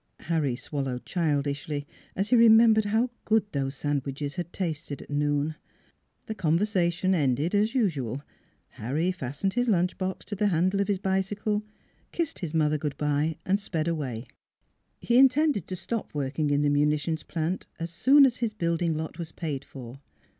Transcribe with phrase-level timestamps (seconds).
[0.31, 5.53] Harry swallowed childishly as he remembered how good those sandwiches had tasted at noon....
[6.25, 8.23] The conversation ended as usual:
[8.69, 11.61] Harry fastened his lunch box to the handle of his bicycle,
[12.11, 14.25] kissed his mother good by, and sped away.
[14.99, 19.19] He intended to stop working in the munitions plant as soon as his building lot
[19.19, 19.99] was paid for.